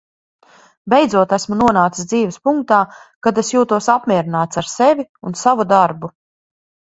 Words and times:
Beidzot 0.91 1.33
esmu 1.35 1.57
nonācis 1.57 2.07
dzīves 2.13 2.39
punktā, 2.47 2.79
kad 3.27 3.41
es 3.41 3.53
jūtos 3.55 3.89
apmierināts 3.97 4.61
ar 4.63 4.71
sevi 4.71 5.05
un 5.31 5.37
savu 5.43 5.69
darbu. 5.75 6.11